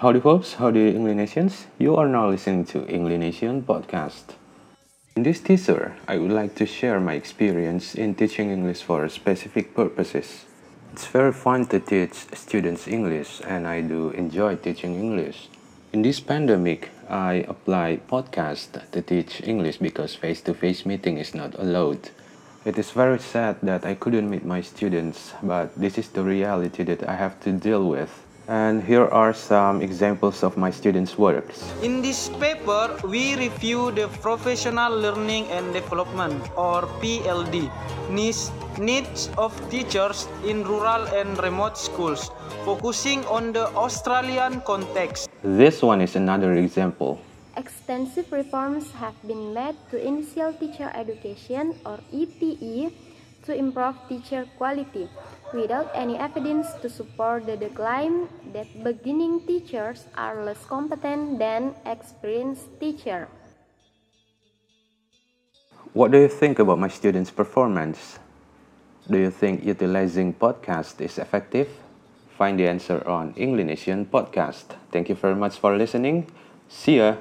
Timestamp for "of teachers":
39.38-40.26